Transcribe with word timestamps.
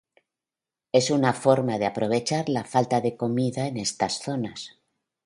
Es 0.99 1.11
una 1.11 1.31
forma 1.31 1.77
de 1.77 1.85
aprovechar 1.85 2.49
la 2.49 2.63
falta 2.63 3.01
de 3.01 3.15
comida 3.15 3.67
en 3.67 3.77
estas 3.77 4.17
zonas. 4.19 4.71